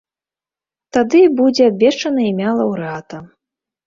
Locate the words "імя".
2.31-2.49